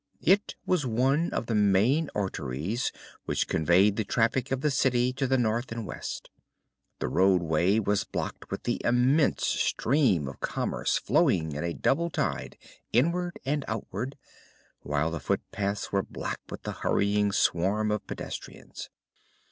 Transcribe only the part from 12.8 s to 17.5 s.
inward and outward, while the footpaths were black with the hurrying